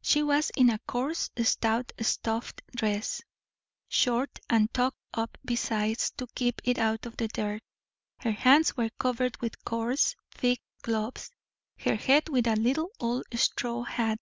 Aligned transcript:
She 0.00 0.22
was 0.22 0.50
in 0.50 0.70
a 0.70 0.78
coarse, 0.86 1.28
stout 1.42 1.90
stuff 2.00 2.52
dress, 2.76 3.20
short, 3.88 4.38
and 4.48 4.72
tucked 4.72 5.00
up 5.12 5.36
besides, 5.44 6.12
to 6.18 6.28
keep 6.36 6.60
it 6.62 6.78
out 6.78 7.04
of 7.04 7.16
the 7.16 7.26
dirt. 7.26 7.64
Her 8.20 8.30
hands 8.30 8.76
were 8.76 8.90
covered 8.90 9.38
with 9.40 9.64
coarse, 9.64 10.14
thick 10.32 10.62
gloves, 10.82 11.32
her 11.78 11.96
head 11.96 12.28
with 12.28 12.46
a 12.46 12.54
little 12.54 12.92
old 13.00 13.24
straw 13.34 13.82
hat. 13.82 14.20